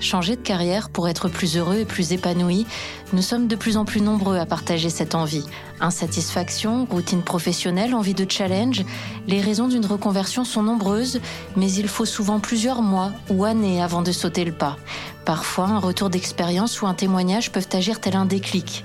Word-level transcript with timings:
changer 0.00 0.36
de 0.36 0.40
carrière 0.40 0.90
pour 0.90 1.08
être 1.08 1.28
plus 1.28 1.56
heureux 1.56 1.78
et 1.78 1.84
plus 1.84 2.12
épanoui, 2.12 2.66
nous 3.12 3.22
sommes 3.22 3.48
de 3.48 3.56
plus 3.56 3.76
en 3.76 3.84
plus 3.84 4.00
nombreux 4.00 4.36
à 4.36 4.46
partager 4.46 4.90
cette 4.90 5.14
envie. 5.14 5.44
Insatisfaction, 5.80 6.86
routine 6.90 7.22
professionnelle, 7.22 7.94
envie 7.94 8.14
de 8.14 8.30
challenge, 8.30 8.84
les 9.26 9.40
raisons 9.40 9.68
d'une 9.68 9.86
reconversion 9.86 10.44
sont 10.44 10.62
nombreuses, 10.62 11.20
mais 11.56 11.72
il 11.72 11.88
faut 11.88 12.04
souvent 12.04 12.40
plusieurs 12.40 12.82
mois 12.82 13.12
ou 13.30 13.44
années 13.44 13.82
avant 13.82 14.02
de 14.02 14.12
sauter 14.12 14.44
le 14.44 14.52
pas. 14.52 14.76
Parfois, 15.24 15.66
un 15.66 15.78
retour 15.78 16.08
d'expérience 16.08 16.80
ou 16.80 16.86
un 16.86 16.94
témoignage 16.94 17.52
peuvent 17.52 17.68
agir 17.72 18.00
tel 18.00 18.16
un 18.16 18.24
déclic. 18.24 18.84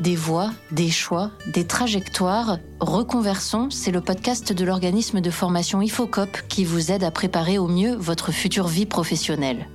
Des 0.00 0.16
voies, 0.16 0.50
des 0.70 0.90
choix, 0.90 1.30
des 1.46 1.66
trajectoires. 1.66 2.58
Reconversion, 2.80 3.70
c'est 3.70 3.90
le 3.90 4.00
podcast 4.00 4.52
de 4.52 4.64
l'organisme 4.64 5.20
de 5.20 5.30
formation 5.30 5.82
IFOCOP 5.82 6.48
qui 6.48 6.64
vous 6.64 6.90
aide 6.90 7.04
à 7.04 7.10
préparer 7.10 7.58
au 7.58 7.68
mieux 7.68 7.94
votre 7.94 8.32
future 8.32 8.68
vie 8.68 8.86
professionnelle. 8.86 9.68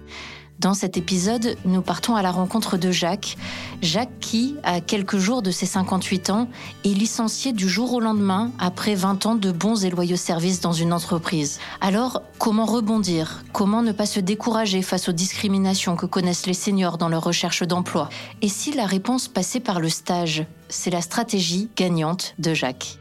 Dans 0.59 0.73
cet 0.73 0.97
épisode, 0.97 1.55
nous 1.65 1.83
partons 1.83 2.15
à 2.15 2.23
la 2.23 2.31
rencontre 2.31 2.77
de 2.77 2.89
Jacques. 2.89 3.37
Jacques 3.83 4.19
qui, 4.19 4.55
à 4.63 4.81
quelques 4.81 5.17
jours 5.17 5.43
de 5.43 5.51
ses 5.51 5.67
58 5.67 6.31
ans, 6.31 6.47
est 6.83 6.89
licencié 6.89 7.53
du 7.53 7.69
jour 7.69 7.93
au 7.93 7.99
lendemain 7.99 8.51
après 8.57 8.95
20 8.95 9.27
ans 9.27 9.35
de 9.35 9.51
bons 9.51 9.85
et 9.85 9.91
loyaux 9.91 10.15
services 10.15 10.59
dans 10.59 10.73
une 10.73 10.93
entreprise. 10.93 11.59
Alors, 11.79 12.23
comment 12.39 12.65
rebondir? 12.65 13.43
Comment 13.53 13.83
ne 13.83 13.91
pas 13.91 14.07
se 14.07 14.19
décourager 14.19 14.81
face 14.81 15.09
aux 15.09 15.11
discriminations 15.11 15.95
que 15.95 16.07
connaissent 16.07 16.47
les 16.47 16.55
seniors 16.55 16.97
dans 16.97 17.09
leur 17.09 17.23
recherche 17.23 17.61
d'emploi? 17.61 18.09
Et 18.41 18.49
si 18.49 18.73
la 18.73 18.87
réponse 18.87 19.27
passait 19.27 19.59
par 19.59 19.79
le 19.79 19.89
stage? 19.89 20.43
C'est 20.69 20.89
la 20.89 21.01
stratégie 21.01 21.69
gagnante 21.75 22.33
de 22.39 22.55
Jacques. 22.55 22.97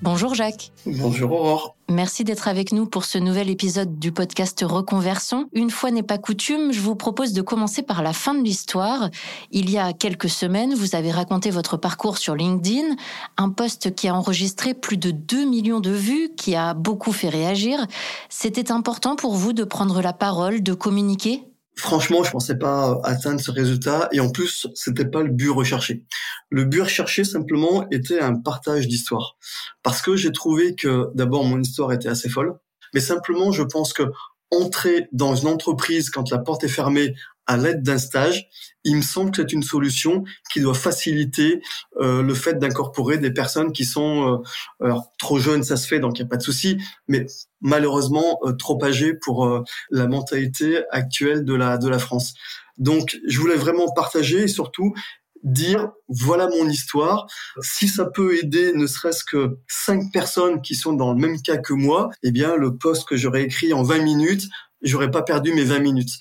Bonjour 0.00 0.34
Jacques. 0.34 0.70
Bonjour 0.86 1.32
Aurore. 1.32 1.76
Merci 1.88 2.22
d'être 2.22 2.46
avec 2.46 2.72
nous 2.72 2.86
pour 2.86 3.04
ce 3.04 3.18
nouvel 3.18 3.50
épisode 3.50 3.98
du 3.98 4.12
podcast 4.12 4.64
Reconversion. 4.64 5.48
Une 5.52 5.70
fois 5.70 5.90
n'est 5.90 6.04
pas 6.04 6.18
coutume, 6.18 6.72
je 6.72 6.80
vous 6.80 6.94
propose 6.94 7.32
de 7.32 7.42
commencer 7.42 7.82
par 7.82 8.02
la 8.02 8.12
fin 8.12 8.34
de 8.34 8.44
l'histoire. 8.44 9.10
Il 9.50 9.70
y 9.70 9.76
a 9.76 9.92
quelques 9.92 10.28
semaines, 10.28 10.74
vous 10.74 10.94
avez 10.94 11.10
raconté 11.10 11.50
votre 11.50 11.76
parcours 11.76 12.18
sur 12.18 12.36
LinkedIn, 12.36 12.94
un 13.38 13.50
post 13.50 13.94
qui 13.96 14.06
a 14.06 14.14
enregistré 14.14 14.72
plus 14.72 14.98
de 14.98 15.10
2 15.10 15.44
millions 15.44 15.80
de 15.80 15.90
vues, 15.90 16.30
qui 16.36 16.54
a 16.54 16.74
beaucoup 16.74 17.12
fait 17.12 17.28
réagir. 17.28 17.84
C'était 18.28 18.70
important 18.70 19.16
pour 19.16 19.34
vous 19.34 19.52
de 19.52 19.64
prendre 19.64 20.00
la 20.00 20.12
parole, 20.12 20.62
de 20.62 20.74
communiquer? 20.74 21.42
Franchement, 21.78 22.24
je 22.24 22.32
pensais 22.32 22.58
pas 22.58 23.00
atteindre 23.04 23.40
ce 23.40 23.52
résultat 23.52 24.08
et 24.10 24.18
en 24.18 24.30
plus, 24.30 24.66
c'était 24.74 25.04
pas 25.04 25.22
le 25.22 25.30
but 25.30 25.50
recherché. 25.50 26.02
Le 26.50 26.64
but 26.64 26.82
recherché 26.82 27.24
simplement 27.24 27.88
était 27.90 28.20
un 28.20 28.34
partage 28.34 28.88
d'histoire. 28.88 29.36
Parce 29.82 30.02
que 30.02 30.16
j'ai 30.16 30.32
trouvé 30.32 30.74
que 30.74 31.08
d'abord 31.14 31.44
mon 31.44 31.60
histoire 31.60 31.92
était 31.92 32.08
assez 32.08 32.28
folle, 32.28 32.58
mais 32.94 33.00
simplement 33.00 33.52
je 33.52 33.62
pense 33.62 33.92
que 33.92 34.04
entrer 34.50 35.08
dans 35.12 35.34
une 35.34 35.48
entreprise 35.48 36.10
quand 36.10 36.30
la 36.30 36.38
porte 36.38 36.64
est 36.64 36.68
fermée 36.68 37.14
à 37.46 37.56
l'aide 37.56 37.82
d'un 37.82 37.98
stage, 37.98 38.46
il 38.84 38.96
me 38.96 39.02
semble 39.02 39.30
que 39.30 39.42
c'est 39.42 39.52
une 39.52 39.62
solution 39.62 40.24
qui 40.52 40.60
doit 40.60 40.74
faciliter 40.74 41.62
euh, 41.98 42.22
le 42.22 42.34
fait 42.34 42.58
d'incorporer 42.58 43.16
des 43.16 43.30
personnes 43.30 43.72
qui 43.72 43.86
sont 43.86 44.42
euh, 44.80 44.84
alors, 44.84 45.12
trop 45.18 45.38
jeunes, 45.38 45.62
ça 45.62 45.78
se 45.78 45.86
fait, 45.86 45.98
donc 45.98 46.18
il 46.18 46.22
n'y 46.22 46.26
a 46.26 46.28
pas 46.28 46.36
de 46.36 46.42
souci, 46.42 46.78
mais 47.08 47.26
malheureusement 47.62 48.38
euh, 48.44 48.52
trop 48.52 48.82
âgées 48.84 49.14
pour 49.14 49.64
la 49.90 50.06
mentalité 50.06 50.82
actuelle 50.90 51.44
de 51.44 51.54
la 51.54 51.78
de 51.78 51.88
la 51.88 51.98
France. 51.98 52.34
Donc, 52.76 53.18
je 53.26 53.40
voulais 53.40 53.56
vraiment 53.56 53.90
partager 53.92 54.42
et 54.42 54.48
surtout 54.48 54.94
dire 55.42 55.90
voilà 56.08 56.48
mon 56.48 56.68
histoire. 56.68 57.26
Si 57.60 57.88
ça 57.88 58.06
peut 58.06 58.36
aider 58.36 58.72
ne 58.74 58.86
serait-ce 58.86 59.24
que 59.24 59.58
cinq 59.68 60.12
personnes 60.12 60.62
qui 60.62 60.74
sont 60.74 60.92
dans 60.92 61.12
le 61.12 61.20
même 61.20 61.40
cas 61.40 61.56
que 61.58 61.72
moi, 61.72 62.10
eh 62.22 62.30
bien 62.30 62.56
le 62.56 62.76
poste 62.76 63.08
que 63.08 63.16
j'aurais 63.16 63.44
écrit 63.44 63.72
en 63.72 63.82
20 63.82 63.98
minutes, 63.98 64.44
j'aurais 64.82 65.10
pas 65.10 65.22
perdu 65.22 65.52
mes 65.52 65.64
20 65.64 65.78
minutes 65.80 66.18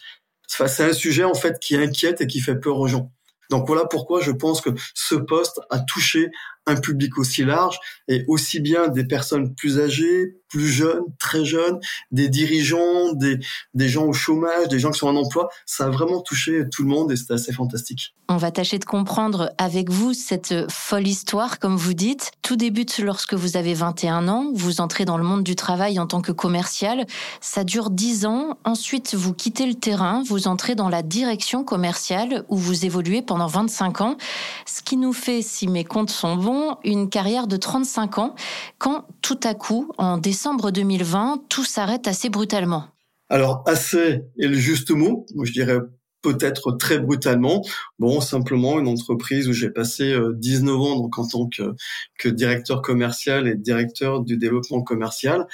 c'est 0.47 0.83
un 0.83 0.93
sujet 0.93 1.23
en 1.23 1.33
fait 1.33 1.59
qui 1.59 1.75
inquiète 1.75 2.21
et 2.21 2.27
qui 2.27 2.39
fait 2.39 2.55
peur 2.55 2.79
aux 2.79 2.87
gens. 2.87 3.11
Donc 3.49 3.65
voilà 3.67 3.85
pourquoi 3.85 4.21
je 4.21 4.31
pense 4.31 4.59
que 4.59 4.71
ce 4.93 5.15
poste 5.15 5.61
a 5.69 5.79
touché 5.79 6.29
un 6.65 6.75
public 6.75 7.17
aussi 7.17 7.45
large 7.45 7.79
et 8.09 8.25
aussi 8.27 8.59
bien 8.59 8.89
des 8.89 9.05
personnes 9.05 9.55
plus 9.55 9.79
âgées, 9.79 10.35
plus 10.49 10.67
jeunes, 10.67 11.03
très 11.19 11.45
jeunes, 11.45 11.79
des 12.11 12.29
dirigeants, 12.29 13.13
des, 13.13 13.39
des 13.73 13.89
gens 13.89 14.05
au 14.05 14.13
chômage, 14.13 14.67
des 14.69 14.79
gens 14.79 14.91
qui 14.91 14.99
sont 14.99 15.07
en 15.07 15.15
emploi. 15.15 15.49
Ça 15.65 15.85
a 15.85 15.89
vraiment 15.89 16.21
touché 16.21 16.63
tout 16.71 16.83
le 16.83 16.89
monde 16.89 17.11
et 17.11 17.15
c'était 17.15 17.33
assez 17.33 17.51
fantastique. 17.51 18.15
On 18.29 18.37
va 18.37 18.51
tâcher 18.51 18.77
de 18.77 18.85
comprendre 18.85 19.51
avec 19.57 19.89
vous 19.89 20.13
cette 20.13 20.69
folle 20.69 21.07
histoire, 21.07 21.59
comme 21.59 21.75
vous 21.75 21.93
dites. 21.93 22.31
Tout 22.41 22.55
débute 22.55 22.99
lorsque 22.99 23.33
vous 23.33 23.55
avez 23.55 23.73
21 23.73 24.27
ans, 24.27 24.51
vous 24.53 24.81
entrez 24.81 25.05
dans 25.05 25.17
le 25.17 25.23
monde 25.23 25.43
du 25.43 25.55
travail 25.55 25.99
en 25.99 26.07
tant 26.07 26.21
que 26.21 26.31
commercial. 26.31 27.05
Ça 27.41 27.63
dure 27.63 27.89
10 27.89 28.25
ans. 28.25 28.57
Ensuite, 28.65 29.15
vous 29.15 29.33
quittez 29.33 29.65
le 29.65 29.75
terrain, 29.75 30.23
vous 30.27 30.47
entrez 30.47 30.75
dans 30.75 30.89
la 30.89 31.03
direction 31.03 31.63
commerciale 31.63 32.43
où 32.49 32.57
vous 32.57 32.85
évoluez 32.85 33.21
pendant 33.21 33.47
25 33.47 34.01
ans. 34.01 34.17
Ce 34.65 34.81
qui 34.81 34.97
nous 34.97 35.13
fait, 35.13 35.41
si 35.41 35.67
mes 35.67 35.85
comptes 35.85 36.09
sont 36.09 36.35
bons, 36.35 36.77
une 36.83 37.09
carrière 37.09 37.47
de 37.47 37.57
35 37.57 38.17
ans 38.17 38.35
quand 38.77 39.05
tout 39.21 39.39
à 39.43 39.53
coup, 39.53 39.91
en 39.97 40.17
décembre 40.17 40.36
2020, 40.71 41.43
tout 41.49 41.63
s'arrête 41.63 42.07
assez 42.07 42.29
brutalement. 42.29 42.85
Alors, 43.29 43.63
assez 43.65 44.23
est 44.39 44.47
le 44.47 44.55
juste 44.55 44.91
mot. 44.91 45.25
Je 45.43 45.51
dirais 45.51 45.79
peut-être 46.21 46.71
très 46.71 46.99
brutalement. 46.99 47.63
Bon, 47.99 48.21
simplement 48.21 48.79
une 48.79 48.87
entreprise 48.87 49.47
où 49.47 49.53
j'ai 49.53 49.69
passé 49.69 50.17
19 50.35 50.73
euh, 50.73 50.77
ans 50.77 50.95
donc 50.97 51.17
en 51.19 51.27
tant 51.27 51.47
que, 51.47 51.75
que 52.17 52.29
directeur 52.29 52.81
commercial 52.81 53.47
et 53.47 53.55
directeur 53.55 54.21
du 54.21 54.37
développement 54.37 54.81
commercial 54.81 55.47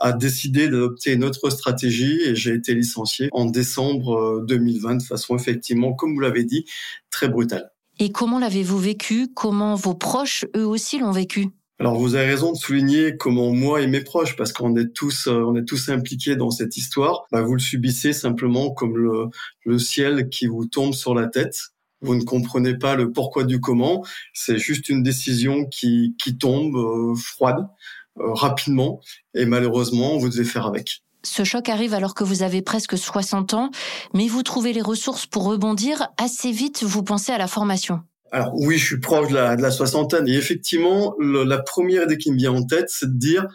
a 0.00 0.12
décidé 0.12 0.68
d'adopter 0.68 1.12
une 1.12 1.24
autre 1.24 1.50
stratégie 1.50 2.20
et 2.22 2.34
j'ai 2.34 2.54
été 2.54 2.74
licencié 2.74 3.28
en 3.32 3.46
décembre 3.46 4.44
2020 4.46 4.90
euh, 4.90 4.96
de 4.96 5.02
façon 5.02 5.36
effectivement, 5.36 5.92
comme 5.92 6.14
vous 6.14 6.20
l'avez 6.20 6.44
dit, 6.44 6.64
très 7.10 7.28
brutale. 7.28 7.70
Et 7.98 8.12
comment 8.12 8.38
l'avez-vous 8.38 8.78
vécu? 8.78 9.28
Comment 9.34 9.74
vos 9.74 9.94
proches, 9.94 10.44
eux 10.54 10.66
aussi, 10.66 10.98
l'ont 10.98 11.12
vécu? 11.12 11.48
Alors 11.78 11.98
vous 11.98 12.14
avez 12.14 12.26
raison 12.26 12.52
de 12.52 12.56
souligner 12.56 13.16
comment 13.18 13.52
moi 13.52 13.82
et 13.82 13.86
mes 13.86 14.00
proches, 14.00 14.34
parce 14.36 14.52
qu'on 14.52 14.74
est 14.76 14.94
tous, 14.94 15.26
euh, 15.26 15.42
on 15.42 15.56
est 15.56 15.64
tous 15.64 15.90
impliqués 15.90 16.34
dans 16.34 16.50
cette 16.50 16.76
histoire. 16.78 17.26
Bah, 17.30 17.42
vous 17.42 17.54
le 17.54 17.60
subissez 17.60 18.14
simplement 18.14 18.70
comme 18.70 18.96
le, 18.96 19.26
le 19.64 19.78
ciel 19.78 20.30
qui 20.30 20.46
vous 20.46 20.64
tombe 20.64 20.94
sur 20.94 21.14
la 21.14 21.26
tête. 21.26 21.58
Vous 22.00 22.14
ne 22.14 22.22
comprenez 22.22 22.78
pas 22.78 22.94
le 22.94 23.12
pourquoi 23.12 23.44
du 23.44 23.60
comment. 23.60 24.04
C'est 24.32 24.58
juste 24.58 24.88
une 24.88 25.02
décision 25.02 25.66
qui, 25.66 26.14
qui 26.18 26.38
tombe 26.38 26.76
euh, 26.76 27.14
froide, 27.14 27.66
euh, 28.18 28.32
rapidement, 28.32 29.00
et 29.34 29.44
malheureusement 29.44 30.16
vous 30.16 30.30
devez 30.30 30.44
faire 30.44 30.66
avec. 30.66 31.02
Ce 31.24 31.44
choc 31.44 31.68
arrive 31.68 31.92
alors 31.92 32.14
que 32.14 32.24
vous 32.24 32.42
avez 32.42 32.62
presque 32.62 32.96
60 32.96 33.52
ans, 33.52 33.70
mais 34.14 34.28
vous 34.28 34.42
trouvez 34.42 34.72
les 34.72 34.80
ressources 34.80 35.26
pour 35.26 35.44
rebondir. 35.44 36.08
Assez 36.16 36.52
vite, 36.52 36.84
vous 36.84 37.02
pensez 37.02 37.32
à 37.32 37.38
la 37.38 37.48
formation. 37.48 38.02
Alors 38.32 38.54
oui, 38.54 38.76
je 38.78 38.84
suis 38.84 39.00
proche 39.00 39.28
de 39.28 39.34
la, 39.34 39.70
soixantaine. 39.70 40.28
Et 40.28 40.34
effectivement, 40.34 41.14
la 41.18 41.58
première 41.58 42.04
idée 42.04 42.18
qui 42.18 42.32
me 42.32 42.36
vient 42.36 42.52
en 42.52 42.64
tête, 42.64 42.88
c'est 42.88 43.06
de 43.12 43.18
dire, 43.18 43.46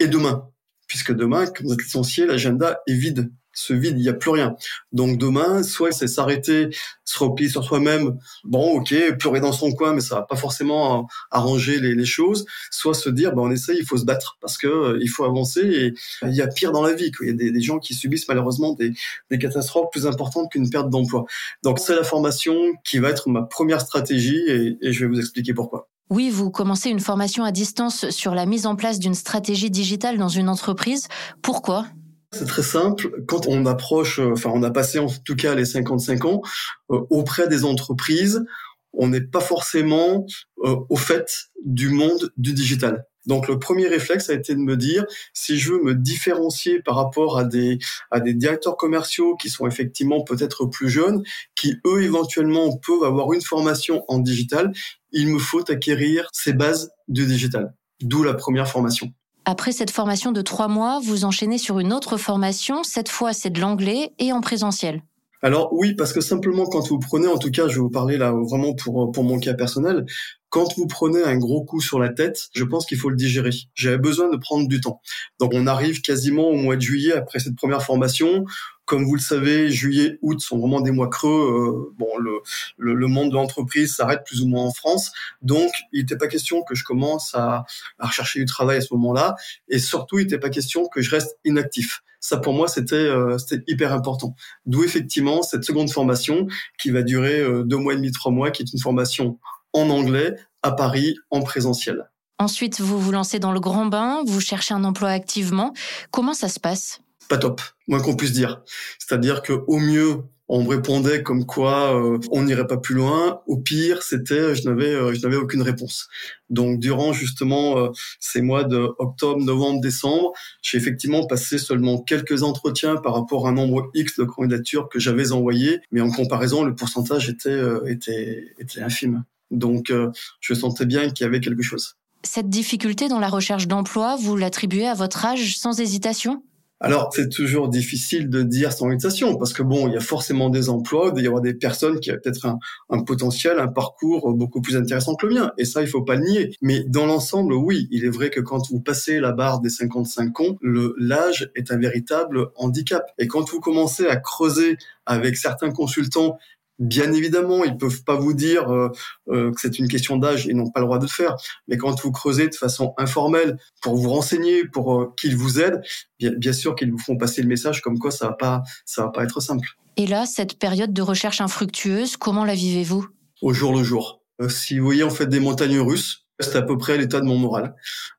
et 0.00 0.06
demain? 0.06 0.48
Puisque 0.86 1.12
demain, 1.12 1.46
quand 1.46 1.64
vous 1.64 1.72
êtes 1.72 1.82
licencié, 1.82 2.26
l'agenda 2.26 2.80
est 2.86 2.94
vide 2.94 3.30
ce 3.54 3.72
vide, 3.72 3.96
il 3.98 4.02
n'y 4.02 4.08
a 4.08 4.14
plus 4.14 4.30
rien. 4.30 4.56
Donc 4.92 5.18
demain, 5.18 5.62
soit 5.62 5.92
c'est 5.92 6.08
s'arrêter, 6.08 6.70
se 7.04 7.18
replier 7.18 7.48
sur 7.48 7.64
soi-même, 7.64 8.18
bon 8.44 8.78
ok, 8.78 8.94
pleurer 9.18 9.40
dans 9.40 9.52
son 9.52 9.72
coin, 9.72 9.94
mais 9.94 10.00
ça 10.00 10.16
va 10.16 10.22
pas 10.22 10.36
forcément 10.36 11.06
arranger 11.30 11.78
les, 11.80 12.04
choses, 12.04 12.44
soit 12.70 12.94
se 12.94 13.08
dire, 13.08 13.34
ben, 13.34 13.42
on 13.42 13.50
essaye, 13.50 13.78
il 13.78 13.86
faut 13.86 13.96
se 13.96 14.04
battre, 14.04 14.36
parce 14.40 14.58
que 14.58 14.66
euh, 14.66 14.98
il 15.00 15.08
faut 15.08 15.24
avancer, 15.24 15.60
et 15.60 15.94
il 16.22 16.34
y 16.34 16.42
a 16.42 16.46
pire 16.48 16.72
dans 16.72 16.82
la 16.82 16.92
vie, 16.92 17.10
il 17.22 17.28
y 17.28 17.48
a 17.48 17.52
des, 17.52 17.60
gens 17.60 17.78
qui 17.78 17.94
subissent 17.94 18.28
malheureusement 18.28 18.74
des, 18.74 18.92
des 19.30 19.38
catastrophes 19.38 19.90
plus 19.90 20.06
importantes 20.06 20.50
qu'une 20.52 20.68
perte 20.68 20.90
d'emploi. 20.90 21.24
Donc 21.62 21.78
c'est 21.78 21.94
la 21.94 22.04
formation 22.04 22.54
qui 22.84 22.98
va 22.98 23.08
être 23.08 23.28
ma 23.28 23.42
première 23.42 23.80
stratégie, 23.80 24.42
et, 24.46 24.76
et 24.82 24.92
je 24.92 25.04
vais 25.04 25.10
vous 25.10 25.18
expliquer 25.18 25.54
pourquoi. 25.54 25.88
Oui, 26.10 26.28
vous 26.30 26.50
commencez 26.50 26.90
une 26.90 27.00
formation 27.00 27.44
à 27.44 27.50
distance 27.50 28.10
sur 28.10 28.34
la 28.34 28.44
mise 28.44 28.66
en 28.66 28.76
place 28.76 28.98
d'une 28.98 29.14
stratégie 29.14 29.70
digitale 29.70 30.18
dans 30.18 30.28
une 30.28 30.50
entreprise. 30.50 31.08
Pourquoi? 31.40 31.86
C'est 32.34 32.46
très 32.46 32.62
simple. 32.62 33.22
Quand 33.26 33.46
on 33.46 33.66
approche, 33.66 34.18
euh, 34.18 34.32
enfin, 34.32 34.50
on 34.52 34.62
a 34.62 34.70
passé 34.70 34.98
en 34.98 35.06
tout 35.06 35.36
cas 35.36 35.54
les 35.54 35.64
55 35.64 36.24
ans 36.24 36.42
euh, 36.90 37.00
auprès 37.10 37.48
des 37.48 37.64
entreprises, 37.64 38.44
on 38.92 39.08
n'est 39.08 39.20
pas 39.20 39.40
forcément 39.40 40.26
euh, 40.64 40.76
au 40.88 40.96
fait 40.96 41.50
du 41.64 41.88
monde 41.88 42.32
du 42.36 42.52
digital. 42.52 43.06
Donc 43.26 43.48
le 43.48 43.58
premier 43.58 43.88
réflexe 43.88 44.28
a 44.28 44.34
été 44.34 44.54
de 44.54 44.60
me 44.60 44.76
dire 44.76 45.06
si 45.32 45.58
je 45.58 45.72
veux 45.72 45.82
me 45.82 45.94
différencier 45.94 46.82
par 46.82 46.96
rapport 46.96 47.38
à 47.38 47.44
des 47.44 47.78
à 48.10 48.20
des 48.20 48.34
directeurs 48.34 48.76
commerciaux 48.76 49.34
qui 49.36 49.48
sont 49.48 49.66
effectivement 49.66 50.22
peut-être 50.22 50.66
plus 50.66 50.90
jeunes, 50.90 51.22
qui 51.54 51.76
eux 51.86 52.02
éventuellement 52.02 52.76
peuvent 52.76 53.04
avoir 53.04 53.32
une 53.32 53.40
formation 53.40 54.04
en 54.08 54.18
digital, 54.18 54.72
il 55.12 55.28
me 55.28 55.38
faut 55.38 55.70
acquérir 55.70 56.28
ces 56.32 56.52
bases 56.52 56.92
du 57.08 57.24
digital. 57.24 57.74
D'où 58.02 58.22
la 58.22 58.34
première 58.34 58.68
formation. 58.68 59.10
Après 59.46 59.72
cette 59.72 59.90
formation 59.90 60.32
de 60.32 60.40
trois 60.40 60.68
mois, 60.68 61.00
vous 61.02 61.24
enchaînez 61.24 61.58
sur 61.58 61.78
une 61.78 61.92
autre 61.92 62.16
formation. 62.16 62.82
Cette 62.82 63.08
fois, 63.08 63.32
c'est 63.32 63.50
de 63.50 63.60
l'anglais 63.60 64.12
et 64.18 64.32
en 64.32 64.40
présentiel. 64.40 65.02
Alors 65.42 65.74
oui, 65.74 65.94
parce 65.94 66.14
que 66.14 66.22
simplement 66.22 66.64
quand 66.64 66.88
vous 66.88 66.98
prenez, 66.98 67.26
en 67.26 67.36
tout 67.36 67.50
cas, 67.50 67.68
je 67.68 67.74
vais 67.74 67.80
vous 67.80 67.90
parler 67.90 68.16
là 68.16 68.32
vraiment 68.32 68.74
pour 68.74 69.12
pour 69.12 69.24
mon 69.24 69.38
cas 69.38 69.52
personnel, 69.52 70.06
quand 70.48 70.74
vous 70.78 70.86
prenez 70.86 71.22
un 71.22 71.36
gros 71.36 71.64
coup 71.64 71.82
sur 71.82 71.98
la 71.98 72.08
tête, 72.08 72.48
je 72.54 72.64
pense 72.64 72.86
qu'il 72.86 72.96
faut 72.96 73.10
le 73.10 73.16
digérer. 73.16 73.50
J'avais 73.74 73.98
besoin 73.98 74.30
de 74.30 74.36
prendre 74.38 74.68
du 74.68 74.80
temps. 74.80 75.02
Donc 75.38 75.50
on 75.52 75.66
arrive 75.66 76.00
quasiment 76.00 76.48
au 76.48 76.54
mois 76.54 76.76
de 76.76 76.80
juillet 76.80 77.12
après 77.12 77.40
cette 77.40 77.56
première 77.56 77.82
formation. 77.82 78.46
Comme 78.84 79.04
vous 79.04 79.14
le 79.14 79.20
savez, 79.20 79.70
juillet, 79.70 80.18
août 80.22 80.40
sont 80.40 80.58
vraiment 80.58 80.80
des 80.80 80.90
mois 80.90 81.08
creux. 81.08 81.92
bon, 81.96 82.16
le, 82.18 82.40
le, 82.76 83.06
monde 83.06 83.30
de 83.30 83.34
l'entreprise 83.34 83.94
s'arrête 83.94 84.24
plus 84.24 84.42
ou 84.42 84.46
moins 84.46 84.64
en 84.64 84.72
France. 84.72 85.12
Donc, 85.42 85.70
il 85.92 86.00
n'était 86.00 86.18
pas 86.18 86.28
question 86.28 86.62
que 86.62 86.74
je 86.74 86.84
commence 86.84 87.34
à, 87.34 87.64
à 87.98 88.06
rechercher 88.06 88.40
du 88.40 88.46
travail 88.46 88.78
à 88.78 88.80
ce 88.80 88.92
moment-là. 88.94 89.36
Et 89.68 89.78
surtout, 89.78 90.18
il 90.18 90.24
n'était 90.24 90.38
pas 90.38 90.50
question 90.50 90.88
que 90.88 91.00
je 91.00 91.10
reste 91.10 91.38
inactif. 91.44 92.02
Ça, 92.24 92.38
pour 92.38 92.54
moi, 92.54 92.68
c'était 92.68 92.96
euh, 92.96 93.36
hyper 93.68 93.92
important. 93.92 94.34
D'où 94.64 94.82
effectivement 94.82 95.42
cette 95.42 95.62
seconde 95.62 95.90
formation 95.90 96.46
qui 96.78 96.90
va 96.90 97.02
durer 97.02 97.40
euh, 97.40 97.64
deux 97.64 97.76
mois 97.76 97.92
et 97.92 97.96
demi, 97.96 98.12
trois 98.12 98.32
mois, 98.32 98.50
qui 98.50 98.62
est 98.62 98.72
une 98.72 98.78
formation 98.78 99.38
en 99.74 99.90
anglais 99.90 100.34
à 100.62 100.72
Paris 100.72 101.16
en 101.30 101.42
présentiel. 101.42 102.08
Ensuite, 102.38 102.80
vous 102.80 102.98
vous 102.98 103.12
lancez 103.12 103.40
dans 103.40 103.52
le 103.52 103.60
grand 103.60 103.84
bain, 103.84 104.22
vous 104.26 104.40
cherchez 104.40 104.72
un 104.72 104.84
emploi 104.84 105.10
activement. 105.10 105.74
Comment 106.10 106.32
ça 106.32 106.48
se 106.48 106.58
passe? 106.58 107.02
Pas 107.28 107.38
top, 107.38 107.60
moins 107.88 108.00
qu'on 108.00 108.16
puisse 108.16 108.32
dire. 108.32 108.62
C'est-à-dire 108.98 109.42
que 109.42 109.52
au 109.66 109.78
mieux, 109.78 110.24
on 110.48 110.62
me 110.62 110.68
répondait 110.68 111.22
comme 111.22 111.46
quoi 111.46 111.98
euh, 111.98 112.18
on 112.30 112.42
n'irait 112.42 112.66
pas 112.66 112.76
plus 112.76 112.94
loin. 112.94 113.40
Au 113.46 113.56
pire, 113.56 114.02
c'était 114.02 114.54
je 114.54 114.68
n'avais 114.68 114.94
euh, 114.94 115.14
je 115.14 115.20
n'avais 115.22 115.36
aucune 115.36 115.62
réponse. 115.62 116.08
Donc 116.50 116.80
durant 116.80 117.12
justement 117.12 117.78
euh, 117.78 117.88
ces 118.20 118.42
mois 118.42 118.64
de 118.64 118.90
octobre, 118.98 119.42
novembre, 119.42 119.80
décembre, 119.80 120.32
j'ai 120.62 120.76
effectivement 120.76 121.26
passé 121.26 121.58
seulement 121.58 121.98
quelques 121.98 122.42
entretiens 122.42 122.96
par 122.96 123.14
rapport 123.14 123.46
à 123.46 123.50
un 123.50 123.54
nombre 123.54 123.90
X 123.94 124.18
de 124.18 124.24
candidatures 124.24 124.88
que 124.88 124.98
j'avais 124.98 125.32
envoyées, 125.32 125.80
mais 125.92 126.00
en 126.00 126.10
comparaison, 126.10 126.62
le 126.62 126.74
pourcentage 126.74 127.28
était 127.28 127.60
était 127.86 128.52
était 128.58 128.82
infime. 128.82 129.24
Donc 129.50 129.92
je 130.40 130.54
sentais 130.54 130.86
bien 130.86 131.08
qu'il 131.10 131.24
y 131.24 131.28
avait 131.28 131.40
quelque 131.40 131.62
chose. 131.62 131.96
Cette 132.22 132.48
difficulté 132.48 133.08
dans 133.08 133.18
la 133.18 133.28
recherche 133.28 133.68
d'emploi, 133.68 134.16
vous 134.16 134.36
l'attribuez 134.36 134.86
à 134.86 134.94
votre 134.94 135.24
âge 135.26 135.58
sans 135.58 135.78
hésitation? 135.78 136.42
Alors, 136.80 137.10
c'est 137.14 137.28
toujours 137.28 137.68
difficile 137.68 138.28
de 138.28 138.42
dire 138.42 138.72
sans 138.72 138.90
hésitation, 138.90 139.36
parce 139.36 139.52
que 139.52 139.62
bon, 139.62 139.88
il 139.88 139.94
y 139.94 139.96
a 139.96 140.00
forcément 140.00 140.50
des 140.50 140.68
emplois, 140.68 141.12
il 141.16 141.22
y 141.22 141.26
avoir 141.26 141.40
des 141.40 141.54
personnes 141.54 142.00
qui 142.00 142.10
ont 142.10 142.16
peut-être 142.22 142.46
un, 142.90 143.02
potentiel, 143.04 143.58
un 143.58 143.68
parcours 143.68 144.34
beaucoup 144.34 144.60
plus 144.60 144.76
intéressant 144.76 145.14
que 145.14 145.26
le 145.26 145.34
mien, 145.34 145.52
et 145.56 145.64
ça, 145.64 145.82
il 145.82 145.88
faut 145.88 146.02
pas 146.02 146.16
le 146.16 146.24
nier. 146.24 146.56
Mais 146.60 146.84
dans 146.84 147.06
l'ensemble, 147.06 147.54
oui, 147.54 147.88
il 147.90 148.04
est 148.04 148.10
vrai 148.10 148.28
que 148.28 148.40
quand 148.40 148.68
vous 148.70 148.80
passez 148.80 149.20
la 149.20 149.32
barre 149.32 149.60
des 149.60 149.70
55 149.70 150.40
ans, 150.40 150.58
l'âge 150.98 151.50
est 151.54 151.70
un 151.70 151.78
véritable 151.78 152.48
handicap. 152.56 153.04
Et 153.18 153.28
quand 153.28 153.48
vous 153.48 153.60
commencez 153.60 154.06
à 154.06 154.16
creuser 154.16 154.76
avec 155.06 155.36
certains 155.36 155.70
consultants 155.70 156.38
Bien 156.78 157.12
évidemment, 157.12 157.64
ils 157.64 157.76
peuvent 157.76 158.02
pas 158.02 158.16
vous 158.16 158.34
dire 158.34 158.68
euh, 158.68 158.90
euh, 159.28 159.52
que 159.52 159.60
c'est 159.60 159.78
une 159.78 159.86
question 159.86 160.16
d'âge, 160.16 160.46
ils 160.46 160.56
n'ont 160.56 160.70
pas 160.70 160.80
le 160.80 160.86
droit 160.86 160.98
de 160.98 161.04
le 161.04 161.08
faire. 161.08 161.36
Mais 161.68 161.76
quand 161.76 162.00
vous 162.02 162.10
creusez 162.10 162.48
de 162.48 162.54
façon 162.54 162.94
informelle 162.98 163.58
pour 163.80 163.96
vous 163.96 164.10
renseigner, 164.10 164.66
pour 164.66 165.00
euh, 165.00 165.14
qu'ils 165.16 165.36
vous 165.36 165.60
aident, 165.60 165.82
bien, 166.18 166.32
bien 166.32 166.52
sûr 166.52 166.74
qu'ils 166.74 166.90
vous 166.90 166.98
font 166.98 167.16
passer 167.16 167.42
le 167.42 167.48
message 167.48 167.80
comme 167.80 167.98
quoi 167.98 168.10
ça 168.10 168.26
va 168.26 168.32
pas, 168.32 168.62
ça 168.84 169.04
va 169.04 169.10
pas 169.10 169.22
être 169.22 169.40
simple. 169.40 169.68
Et 169.96 170.08
là, 170.08 170.26
cette 170.26 170.58
période 170.58 170.92
de 170.92 171.02
recherche 171.02 171.40
infructueuse, 171.40 172.16
comment 172.16 172.44
la 172.44 172.54
vivez-vous? 172.54 173.06
Au 173.40 173.52
jour 173.52 173.72
le 173.72 173.84
jour. 173.84 174.22
si 174.48 174.78
vous 174.78 174.84
voyez 174.84 175.04
en 175.04 175.10
fait 175.10 175.26
des 175.26 175.40
montagnes 175.40 175.78
russes, 175.78 176.23
c'est 176.40 176.56
à 176.56 176.62
peu 176.62 176.76
près 176.76 176.98
l'état 176.98 177.20
de 177.20 177.26
mon 177.26 177.38
moral. 177.38 177.74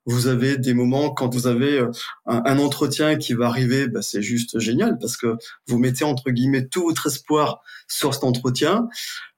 Vous 0.06 0.28
avez 0.28 0.58
des 0.58 0.74
moments 0.74 1.12
quand 1.12 1.34
vous 1.34 1.48
avez 1.48 1.80
euh, 1.80 1.92
un, 2.26 2.58
entretien 2.60 3.18
qui 3.18 3.34
va 3.34 3.48
arriver, 3.48 3.88
bah, 3.88 4.02
c'est 4.02 4.22
juste 4.22 4.60
génial 4.60 4.98
parce 5.00 5.18
que 5.18 5.36
vous 5.68 5.80
mettez 5.80 6.06
entre 6.06 6.32
guillemets 6.32 6.68
tout 6.68 6.84
votre 6.84 7.08
espoir 7.08 7.62
sur 7.88 8.14
cet 8.14 8.24
entretien. 8.24 8.88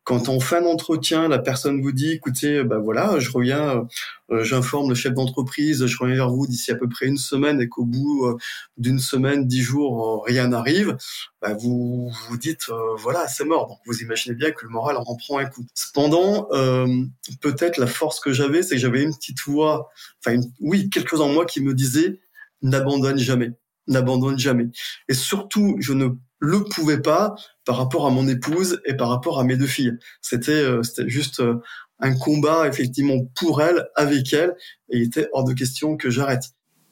Quand 0.07 0.30
en 0.30 0.39
fin 0.39 0.62
d'entretien, 0.62 1.27
la 1.27 1.38
personne 1.38 1.81
vous 1.81 1.92
dit, 1.92 2.12
écoutez, 2.12 2.63
ben 2.63 2.77
voilà, 2.77 3.19
je 3.19 3.30
reviens, 3.30 3.86
euh, 4.31 4.42
j'informe 4.42 4.88
le 4.88 4.95
chef 4.95 5.13
d'entreprise, 5.13 5.86
je 5.86 5.98
reviens 5.98 6.15
vers 6.15 6.30
vous 6.30 6.48
d'ici 6.48 6.71
à 6.71 6.75
peu 6.75 6.88
près 6.88 7.07
une 7.07 7.18
semaine 7.18 7.59
et 7.59 7.68
qu'au 7.68 7.83
bout 7.83 8.25
euh, 8.25 8.38
d'une 8.77 9.00
semaine, 9.00 9.45
dix 9.45 9.62
jours, 9.62 10.24
rien 10.25 10.48
n'arrive, 10.48 10.95
bah, 11.42 11.56
vous 11.59 12.09
vous 12.30 12.38
dites, 12.38 12.69
voilà, 13.00 13.27
c'est 13.27 13.44
mort. 13.44 13.68
Donc 13.68 13.80
vous 13.86 14.01
imaginez 14.01 14.33
bien 14.33 14.51
que 14.51 14.63
le 14.63 14.69
moral 14.69 14.95
en 14.95 15.18
prend 15.18 15.39
un 15.39 15.45
coup. 15.45 15.65
Cependant, 15.74 16.48
peut-être 17.42 17.77
la 17.77 17.88
force 17.88 18.21
que 18.21 18.31
j'avais, 18.31 18.63
c'est 18.63 18.75
que 18.75 18.81
j'avais 18.81 19.04
une 19.04 19.13
petite 19.13 19.42
voix, 19.42 19.89
enfin 20.25 20.39
oui, 20.62 20.89
quelque 20.89 21.09
chose 21.09 21.21
en 21.21 21.33
moi 21.33 21.45
qui 21.45 21.59
me 21.59 21.74
disait, 21.74 22.21
n'abandonne 22.62 23.18
jamais, 23.18 23.51
n'abandonne 23.88 24.39
jamais. 24.39 24.68
Et 25.09 25.13
surtout, 25.13 25.75
je 25.81 25.92
ne 25.92 26.07
le 26.39 26.63
pouvait 26.63 27.01
pas 27.01 27.36
par 27.66 27.78
rapport 27.78 28.06
à 28.06 28.10
mon 28.10 28.28
épouse 28.28 28.81
et 28.86 28.95
par 28.95 29.10
rapport 29.10 29.39
à 29.39 29.44
mes 29.44 29.57
deux 29.57 29.68
filles. 29.68 29.98
C'était 30.22 30.51
euh, 30.51 30.84
c'était 30.84 31.10
juste 31.10 31.39
euh, 31.39 31.62
un 32.00 32.16
combat 32.16 32.68
effectivement 32.68 33.25
pour 33.36 33.62
elles, 33.62 33.88
avec 33.95 34.34
elles, 34.34 34.56
et 34.89 34.98
il 34.98 35.04
était 35.04 35.28
hors 35.34 35.44
de 35.44 35.54
question 35.54 35.98
que 35.98 36.10
j'arrête. 36.10 36.44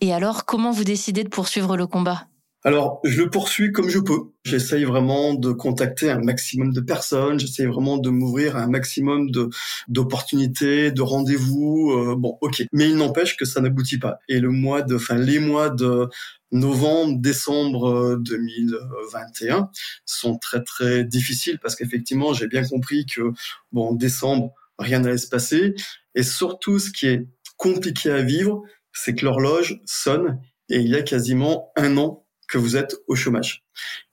Et 0.01 0.13
alors, 0.13 0.45
comment 0.45 0.71
vous 0.71 0.83
décidez 0.83 1.23
de 1.23 1.29
poursuivre 1.29 1.77
le 1.77 1.87
combat? 1.87 2.27
Alors, 2.65 2.99
je 3.03 3.21
le 3.21 3.29
poursuis 3.29 3.71
comme 3.71 3.89
je 3.89 3.99
peux. 3.99 4.31
J'essaye 4.43 4.85
vraiment 4.85 5.35
de 5.35 5.51
contacter 5.51 6.09
un 6.09 6.19
maximum 6.19 6.73
de 6.73 6.81
personnes. 6.81 7.39
J'essaye 7.39 7.67
vraiment 7.67 7.99
de 7.99 8.09
m'ouvrir 8.09 8.57
à 8.57 8.61
un 8.63 8.67
maximum 8.67 9.29
de 9.29 9.49
d'opportunités, 9.87 10.89
de 10.91 11.01
rendez-vous. 11.03 11.91
Euh, 11.91 12.15
bon, 12.17 12.39
ok. 12.41 12.63
Mais 12.73 12.89
il 12.89 12.95
n'empêche 12.95 13.37
que 13.37 13.45
ça 13.45 13.61
n'aboutit 13.61 13.99
pas. 13.99 14.17
Et 14.29 14.39
le 14.39 14.49
mois 14.49 14.81
de, 14.81 14.95
enfin, 14.95 15.13
les 15.13 15.37
mois 15.37 15.69
de 15.69 16.09
novembre, 16.51 17.19
décembre 17.19 18.17
2021 18.21 19.57
euh, 19.57 19.61
sont 20.05 20.39
très 20.39 20.63
très 20.63 21.03
difficiles 21.03 21.59
parce 21.59 21.75
qu'effectivement, 21.75 22.33
j'ai 22.33 22.47
bien 22.47 22.63
compris 22.63 23.05
que 23.05 23.31
bon, 23.73 23.93
décembre, 23.93 24.55
rien 24.79 25.01
n'allait 25.01 25.19
se 25.19 25.27
passer. 25.27 25.75
Et 26.15 26.23
surtout, 26.23 26.79
ce 26.79 26.89
qui 26.89 27.05
est 27.05 27.27
compliqué 27.57 28.09
à 28.09 28.23
vivre, 28.23 28.63
c'est 28.91 29.13
que 29.13 29.23
l'horloge 29.23 29.79
sonne 29.85 30.39
et 30.69 30.79
il 30.79 30.89
y 30.89 30.95
a 30.95 31.03
quasiment 31.03 31.71
un 31.75 31.97
an 31.97 32.24
que 32.47 32.57
vous 32.57 32.77
êtes 32.77 32.95
au 33.07 33.15
chômage. 33.15 33.63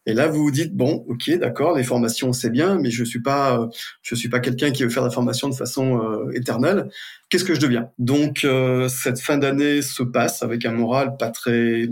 Et 0.06 0.14
là, 0.14 0.26
vous 0.26 0.42
vous 0.42 0.50
dites 0.50 0.74
bon, 0.74 1.04
ok, 1.08 1.30
d'accord, 1.38 1.76
les 1.76 1.84
formations 1.84 2.32
c'est 2.32 2.50
bien, 2.50 2.78
mais 2.78 2.90
je 2.90 3.04
suis 3.04 3.22
pas, 3.22 3.68
je 4.02 4.14
suis 4.14 4.28
pas 4.28 4.40
quelqu'un 4.40 4.72
qui 4.72 4.82
veut 4.82 4.90
faire 4.90 5.04
la 5.04 5.10
formation 5.10 5.48
de 5.48 5.54
façon 5.54 6.00
euh, 6.00 6.32
éternelle. 6.32 6.88
Qu'est-ce 7.28 7.44
que 7.44 7.54
je 7.54 7.60
deviens? 7.60 7.90
Donc 7.98 8.44
euh, 8.44 8.88
cette 8.88 9.20
fin 9.20 9.38
d'année 9.38 9.80
se 9.82 10.02
passe 10.02 10.42
avec 10.42 10.64
un 10.64 10.72
moral 10.72 11.16
pas 11.16 11.30
très 11.30 11.88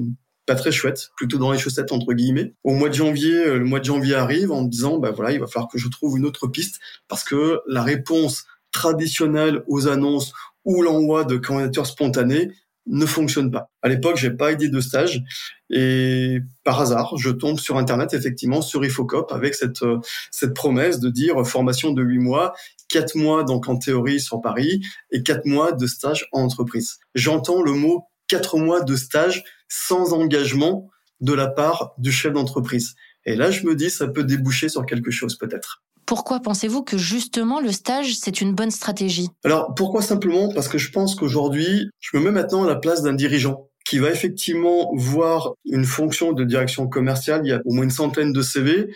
pas 0.47 0.57
très 0.57 0.73
chouette, 0.73 1.11
plutôt 1.17 1.39
dans 1.39 1.53
les 1.53 1.59
chaussettes 1.59 1.93
entre 1.93 2.13
guillemets. 2.13 2.55
Au 2.65 2.75
mois 2.75 2.89
de 2.89 2.95
janvier, 2.95 3.35
euh, 3.35 3.59
le 3.59 3.65
mois 3.65 3.79
de 3.79 3.85
janvier 3.85 4.17
arrive 4.17 4.51
en 4.51 4.65
me 4.65 4.69
disant 4.69 4.99
bah 4.99 5.13
voilà, 5.13 5.31
il 5.31 5.39
va 5.39 5.47
falloir 5.47 5.71
que 5.71 5.79
je 5.79 5.89
trouve 5.89 6.19
une 6.19 6.27
autre 6.27 6.49
piste 6.49 6.81
parce 7.07 7.23
que 7.23 7.61
la 7.69 7.85
réponse 7.85 8.47
traditionnelle 8.73 9.63
aux 9.69 9.87
annonces 9.87 10.33
ou 10.65 10.83
l'envoi 10.83 11.25
de 11.25 11.37
candidatures 11.37 11.87
spontanées 11.87 12.51
ne 12.87 13.07
fonctionne 13.07 13.51
pas. 13.51 13.71
À 13.83 13.89
l'époque, 13.89 14.17
j'ai 14.17 14.31
pas 14.31 14.53
idée 14.53 14.69
de 14.69 14.81
stage 14.81 15.23
et 15.71 16.41
par 16.65 16.81
hasard, 16.81 17.17
je 17.17 17.31
tombe 17.31 17.59
sur 17.59 17.77
internet 17.77 18.15
effectivement 18.15 18.63
sur 18.63 18.85
Ifocop 18.85 19.33
avec 19.33 19.55
cette 19.55 19.83
euh, 19.83 19.99
cette 20.31 20.55
promesse 20.55 20.99
de 20.99 21.11
dire 21.11 21.47
formation 21.47 21.93
de 21.93 22.03
huit 22.03 22.19
mois, 22.19 22.55
quatre 22.89 23.17
mois 23.17 23.45
donc 23.45 23.69
en 23.69 23.77
théorie 23.77 24.21
sur 24.21 24.41
Paris 24.41 24.81
et 25.11 25.23
quatre 25.23 25.47
mois 25.47 25.73
de 25.73 25.87
stage 25.87 26.27
en 26.33 26.43
entreprise. 26.43 26.99
J'entends 27.15 27.63
le 27.63 27.73
mot 27.73 28.07
quatre 28.27 28.59
mois 28.59 28.83
de 28.83 28.97
stage 28.97 29.43
sans 29.69 30.13
engagement 30.13 30.89
de 31.21 31.33
la 31.33 31.49
part 31.49 31.95
du 31.99 32.13
chef 32.13 32.33
d'entreprise. 32.33 32.95
Et 33.27 33.37
là, 33.37 33.51
je 33.51 33.67
me 33.67 33.75
dis, 33.75 33.91
ça 33.91 34.09
peut 34.09 34.25
déboucher 34.25 34.69
sur 34.69 34.87
quelque 34.87 35.11
chose 35.11 35.37
peut-être. 35.37 35.83
Pourquoi 36.11 36.41
pensez-vous 36.41 36.83
que 36.83 36.99
justement 36.99 37.61
le 37.61 37.71
stage, 37.71 38.17
c'est 38.17 38.41
une 38.41 38.53
bonne 38.53 38.73
stratégie? 38.73 39.29
Alors, 39.45 39.77
pourquoi 39.77 40.03
simplement? 40.03 40.53
Parce 40.53 40.67
que 40.67 40.77
je 40.77 40.91
pense 40.91 41.15
qu'aujourd'hui, 41.15 41.89
je 42.01 42.17
me 42.17 42.25
mets 42.25 42.33
maintenant 42.33 42.65
à 42.65 42.67
la 42.67 42.75
place 42.75 43.03
d'un 43.03 43.13
dirigeant 43.13 43.69
qui 43.87 44.01
va 44.01 44.11
effectivement 44.11 44.91
voir 44.97 45.53
une 45.67 45.85
fonction 45.85 46.33
de 46.33 46.43
direction 46.43 46.89
commerciale, 46.89 47.43
il 47.45 47.51
y 47.51 47.53
a 47.53 47.61
au 47.65 47.73
moins 47.73 47.85
une 47.85 47.91
centaine 47.91 48.33
de 48.33 48.43
CV. 48.43 48.93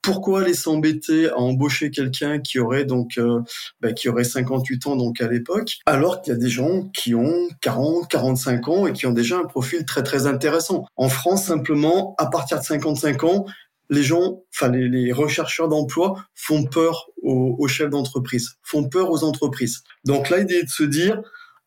Pourquoi 0.00 0.40
aller 0.40 0.54
s'embêter 0.54 1.28
à 1.28 1.36
embaucher 1.36 1.90
quelqu'un 1.90 2.38
qui 2.38 2.58
aurait 2.58 2.86
donc 2.86 3.18
euh, 3.18 3.40
bah, 3.82 3.92
qui 3.92 4.08
aurait 4.08 4.24
58 4.24 4.86
ans 4.86 4.96
donc 4.96 5.20
à 5.20 5.28
l'époque, 5.28 5.76
alors 5.84 6.22
qu'il 6.22 6.32
y 6.32 6.36
a 6.36 6.38
des 6.38 6.48
gens 6.48 6.88
qui 6.94 7.14
ont 7.14 7.48
40, 7.60 8.08
45 8.08 8.68
ans 8.68 8.86
et 8.86 8.94
qui 8.94 9.06
ont 9.06 9.12
déjà 9.12 9.38
un 9.38 9.44
profil 9.44 9.84
très 9.84 10.02
très 10.02 10.26
intéressant? 10.26 10.86
En 10.96 11.10
France 11.10 11.44
simplement, 11.44 12.14
à 12.16 12.26
partir 12.26 12.58
de 12.58 12.64
55 12.64 13.24
ans, 13.24 13.44
les 13.90 14.02
gens, 14.02 14.42
enfin 14.54 14.68
les, 14.68 15.12
rechercheurs 15.12 15.68
d'emploi 15.68 16.24
font 16.34 16.64
peur 16.64 17.08
aux, 17.22 17.68
chefs 17.68 17.90
d'entreprise, 17.90 18.56
font 18.62 18.88
peur 18.88 19.10
aux 19.10 19.24
entreprises. 19.24 19.82
Donc 20.04 20.30
là, 20.30 20.38
l'idée 20.38 20.56
est 20.56 20.64
de 20.64 20.70
se 20.70 20.84
dire, 20.84 21.20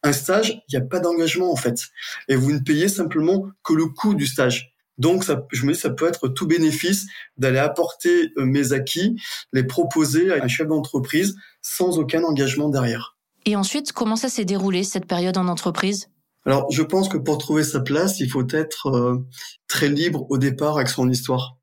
un 0.04 0.14
stage, 0.14 0.62
il 0.70 0.78
n'y 0.78 0.84
a 0.84 0.86
pas 0.86 1.00
d'engagement 1.00 1.52
en 1.52 1.56
fait, 1.56 1.88
et 2.28 2.36
vous 2.36 2.52
ne 2.52 2.60
payez 2.60 2.88
simplement 2.88 3.48
que 3.64 3.74
le 3.74 3.88
coût 3.88 4.14
du 4.14 4.26
stage. 4.26 4.74
Donc, 4.98 5.24
ça, 5.24 5.46
je 5.52 5.66
me 5.66 5.74
dis, 5.74 5.80
ça 5.80 5.92
peut 5.92 6.08
être 6.08 6.28
tout 6.28 6.48
bénéfice 6.48 7.06
d'aller 7.38 7.60
apporter 7.60 8.32
euh, 8.38 8.46
mes 8.46 8.74
acquis, 8.74 9.16
les 9.54 9.64
proposer 9.64 10.34
à 10.34 10.44
un 10.44 10.48
chef 10.48 10.68
d'entreprise 10.68 11.36
sans 11.62 12.00
aucun 12.00 12.24
engagement 12.24 12.70
derrière. 12.70 13.16
Et 13.46 13.56
ensuite, 13.56 13.94
comment 13.94 14.16
ça 14.16 14.28
s'est 14.28 14.46
déroulé 14.46 14.84
cette 14.84 15.06
période 15.06 15.38
en 15.38 15.48
entreprise? 15.48 16.10
Alors, 16.46 16.66
je 16.72 16.82
pense 16.82 17.10
que 17.10 17.18
pour 17.18 17.38
trouver 17.38 17.64
sa 17.64 17.82
place, 17.82 18.20
il 18.20 18.30
faut 18.30 18.48
être 18.50 18.88
euh, 18.88 19.18
très 19.68 19.90
libre 19.90 20.26
au 20.30 20.38
départ 20.38 20.78
avec 20.78 20.88
son 20.88 21.10
histoire. 21.10 21.57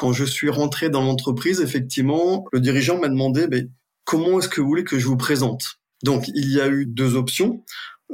Quand 0.00 0.14
je 0.14 0.24
suis 0.24 0.48
rentré 0.48 0.88
dans 0.88 1.02
l'entreprise, 1.02 1.60
effectivement, 1.60 2.46
le 2.52 2.60
dirigeant 2.60 2.98
m'a 2.98 3.10
demandé 3.10 3.68
comment 4.04 4.38
est-ce 4.38 4.48
que 4.48 4.62
vous 4.62 4.66
voulez 4.66 4.82
que 4.82 4.98
je 4.98 5.06
vous 5.06 5.18
présente? 5.18 5.78
Donc, 6.02 6.26
il 6.28 6.50
y 6.50 6.58
a 6.58 6.68
eu 6.68 6.86
deux 6.86 7.16
options. 7.16 7.62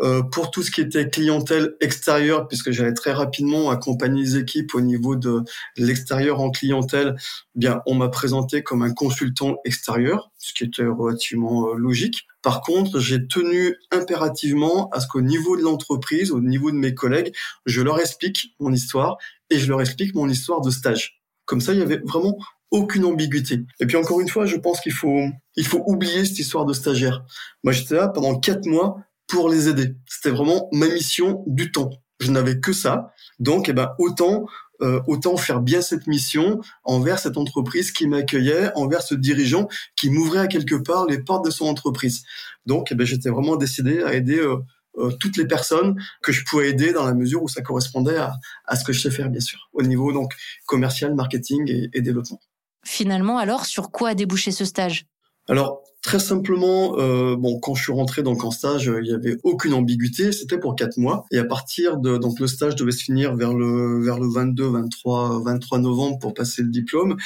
Euh, 0.01 0.21
pour 0.21 0.51
tout 0.51 0.65
ce 0.65 0.73
qui 0.73 0.81
était 0.81 1.09
clientèle 1.09 1.77
extérieure, 1.81 2.49
puisque 2.49 2.73
j'allais 2.73 2.93
très 2.93 3.13
rapidement 3.13 3.71
accompagner 3.71 4.23
les 4.23 4.37
équipes 4.37 4.75
au 4.75 4.81
niveau 4.81 5.15
de 5.15 5.45
l'extérieur 5.77 6.41
en 6.41 6.51
clientèle, 6.51 7.15
eh 7.55 7.59
bien 7.61 7.83
on 7.87 7.95
m'a 7.95 8.09
présenté 8.09 8.65
comme 8.65 8.83
un 8.83 8.93
consultant 8.93 9.59
extérieur, 9.65 10.33
ce 10.39 10.55
qui 10.55 10.65
était 10.65 10.85
relativement 10.85 11.69
euh, 11.69 11.77
logique. 11.77 12.27
Par 12.43 12.63
contre, 12.63 12.99
j'ai 12.99 13.29
tenu 13.29 13.77
impérativement 13.93 14.91
à 14.91 14.99
ce 14.99 15.07
qu'au 15.07 15.21
niveau 15.21 15.57
de 15.57 15.63
l'entreprise, 15.63 16.33
au 16.33 16.41
niveau 16.41 16.73
de 16.73 16.77
mes 16.77 16.95
collègues, 16.95 17.33
je 17.65 17.81
leur 17.81 18.01
explique 18.01 18.57
mon 18.59 18.73
histoire 18.73 19.19
et 19.51 19.61
je 19.61 19.69
leur 19.69 19.81
explique 19.81 20.17
mon 20.17 20.29
histoire 20.29 20.63
de 20.63 20.71
stage. 20.71 21.23
Comme 21.47 21.61
ça, 21.61 21.73
il 21.73 21.79
y 21.79 21.83
avait 21.83 22.03
vraiment 22.05 22.37
aucune 22.71 23.05
ambiguïté. 23.05 23.65
Et 23.81 23.87
puis 23.87 23.97
encore 23.97 24.21
une 24.21 24.29
fois, 24.29 24.47
je 24.47 24.57
pense 24.57 24.81
qu'il 24.81 24.93
faut 24.93 25.25
il 25.57 25.67
faut 25.67 25.83
oublier 25.87 26.25
cette 26.25 26.39
histoire 26.39 26.67
de 26.67 26.73
stagiaire. 26.73 27.25
Moi, 27.65 27.73
j'étais 27.73 27.95
là 27.95 28.09
pendant 28.09 28.39
quatre 28.39 28.67
mois 28.67 28.99
pour 29.27 29.49
les 29.49 29.69
aider. 29.69 29.95
C'était 30.07 30.31
vraiment 30.31 30.69
ma 30.73 30.89
mission 30.89 31.43
du 31.47 31.73
temps. 31.73 31.91
Je 32.21 32.31
n'avais 32.31 32.61
que 32.61 32.73
ça. 32.73 33.13
Donc, 33.39 33.69
eh 33.69 33.73
ben, 33.73 33.93
autant 33.99 34.47
euh, 34.83 35.01
autant 35.07 35.39
faire 35.39 35.63
bien 35.63 35.81
cette 35.81 36.07
mission 36.07 36.61
envers 36.85 37.19
cette 37.19 37.39
entreprise 37.39 37.93
qui 37.93 38.07
m'accueillait, 38.07 38.73
envers 38.75 39.01
ce 39.01 39.15
dirigeant 39.15 39.69
qui 39.97 40.11
m'ouvrait 40.11 40.41
à 40.41 40.47
quelque 40.49 40.75
part 40.75 41.07
les 41.07 41.19
portes 41.19 41.47
de 41.47 41.51
son 41.51 41.65
entreprise. 41.65 42.25
Donc, 42.67 42.93
eh 42.93 42.95
ben, 42.95 43.07
j'étais 43.07 43.31
vraiment 43.31 43.57
décidé 43.57 44.03
à 44.03 44.13
aider 44.13 44.39
euh, 44.39 44.59
euh, 44.99 45.11
toutes 45.21 45.37
les 45.37 45.47
personnes 45.47 45.97
que 46.23 46.33
je 46.33 46.45
pouvais 46.45 46.71
aider 46.71 46.93
dans 46.93 47.05
la 47.05 47.15
mesure 47.15 47.43
où 47.43 47.49
ça 47.49 47.63
correspondait 47.63 48.17
à, 48.17 48.35
à 48.65 48.77
ce 48.77 48.85
que 48.85 48.93
je 48.93 49.01
sais 49.01 49.11
faire, 49.11 49.31
bien 49.31 49.41
sûr, 49.41 49.69
au 49.73 49.83
niveau 49.83 50.13
donc 50.13 50.33
commercial, 50.67 51.15
marketing 51.15 51.71
et, 51.71 51.91
et 51.93 52.01
développement. 52.01 52.41
Finalement, 52.85 53.39
alors, 53.39 53.67
sur 53.67 53.91
quoi 53.91 54.11
a 54.11 54.15
débouché 54.15 54.53
ce 54.53 54.65
stage? 54.65 55.07
Alors 55.49 55.83
très 56.07 56.19
simplement, 56.21 56.99
euh, 56.99 57.35
bon, 57.37 57.59
quand 57.59 57.75
je 57.75 57.83
suis 57.83 57.93
rentré 57.93 58.23
donc 58.23 58.45
en 58.45 58.53
stage, 58.53 58.91
il 59.03 59.09
y 59.09 59.13
avait 59.13 59.39
aucune 59.43 59.75
ambiguïté. 59.75 60.31
C'était 60.31 60.59
pour 60.59 60.77
quatre 60.77 60.99
mois 60.99 61.27
et 61.33 61.39
à 61.39 61.45
partir 61.45 61.97
de 61.97 62.17
donc 62.17 62.39
le 62.39 62.47
stage 62.47 62.77
devait 62.77 62.93
se 62.93 63.03
finir 63.03 63.35
vers 63.35 63.53
le 63.53 64.01
vers 64.05 64.21
le 64.21 64.29
22, 64.29 64.69
23, 64.69 65.43
23 65.45 65.79
novembre 65.81 66.19
pour 66.21 66.33
passer 66.33 66.63
le 66.63 66.69
diplôme 66.69 67.17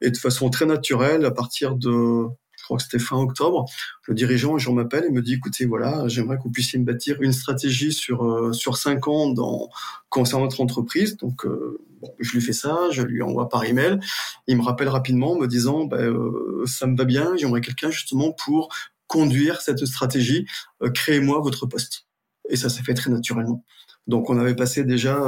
et 0.00 0.10
de 0.10 0.16
façon 0.16 0.48
très 0.48 0.64
naturelle 0.64 1.26
à 1.26 1.30
partir 1.30 1.76
de 1.76 2.24
je 2.62 2.66
crois 2.66 2.76
que 2.76 2.84
c'était 2.84 3.00
fin 3.00 3.16
octobre, 3.16 3.64
le 4.06 4.14
dirigeant 4.14 4.54
un 4.54 4.58
jour 4.58 4.72
m'appelle 4.72 5.04
et 5.04 5.10
me 5.10 5.20
dit 5.20 5.34
écoutez 5.34 5.66
voilà 5.66 6.06
j'aimerais 6.06 6.36
que 6.36 6.44
vous 6.44 6.52
puissiez 6.52 6.78
me 6.78 6.84
bâtir 6.84 7.20
une 7.20 7.32
stratégie 7.32 7.92
sur 7.92 8.24
euh, 8.24 8.52
sur 8.52 8.76
cinq 8.76 9.08
ans 9.08 9.30
dans 9.32 9.68
concernant 10.10 10.44
notre 10.44 10.60
entreprise. 10.60 11.16
Donc 11.16 11.44
euh, 11.44 11.80
je 12.20 12.32
lui 12.32 12.40
fais 12.40 12.52
ça 12.52 12.88
je 12.92 13.02
lui 13.02 13.20
envoie 13.20 13.48
par 13.48 13.64
email. 13.64 13.98
Il 14.46 14.58
me 14.58 14.62
rappelle 14.62 14.88
rapidement 14.88 15.34
me 15.36 15.48
disant 15.48 15.86
bah, 15.86 15.96
euh, 15.96 16.62
ça 16.66 16.86
me 16.86 16.96
va 16.96 17.04
bien 17.04 17.34
j'aimerais 17.36 17.62
quelqu'un 17.62 17.90
justement 17.90 18.32
pour 18.32 18.68
conduire 19.08 19.60
cette 19.60 19.84
stratégie 19.84 20.46
euh, 20.84 20.90
créez-moi 20.90 21.40
votre 21.40 21.66
poste. 21.66 22.06
Et 22.48 22.54
ça 22.54 22.68
s'est 22.68 22.84
fait 22.84 22.94
très 22.94 23.10
naturellement. 23.10 23.64
Donc 24.06 24.30
on 24.30 24.38
avait 24.38 24.54
passé 24.54 24.84
déjà 24.84 25.20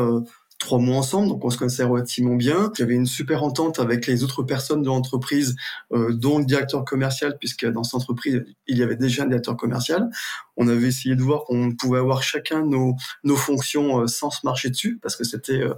trois 0.64 0.78
mois 0.78 0.96
ensemble, 0.96 1.28
donc 1.28 1.44
on 1.44 1.50
se 1.50 1.58
connaissait 1.58 1.84
relativement 1.84 2.36
bien. 2.36 2.72
J'avais 2.74 2.94
une 2.94 3.06
super 3.06 3.42
entente 3.42 3.78
avec 3.78 4.06
les 4.06 4.24
autres 4.24 4.42
personnes 4.42 4.82
de 4.82 4.86
l'entreprise, 4.86 5.54
euh, 5.92 6.12
dont 6.14 6.38
le 6.38 6.46
directeur 6.46 6.84
commercial, 6.84 7.36
puisque 7.38 7.66
dans 7.66 7.84
cette 7.84 7.94
entreprise, 7.94 8.42
il 8.66 8.78
y 8.78 8.82
avait 8.82 8.96
déjà 8.96 9.24
un 9.24 9.26
directeur 9.26 9.56
commercial. 9.56 10.08
On 10.56 10.66
avait 10.68 10.88
essayé 10.88 11.16
de 11.16 11.22
voir 11.22 11.44
qu'on 11.44 11.72
pouvait 11.72 11.98
avoir 11.98 12.22
chacun 12.22 12.64
nos, 12.64 12.96
nos 13.24 13.36
fonctions 13.36 14.00
euh, 14.00 14.06
sans 14.06 14.30
se 14.30 14.40
marcher 14.44 14.70
dessus, 14.70 14.98
parce 15.02 15.16
que 15.16 15.24
c'était 15.24 15.60
euh, 15.60 15.74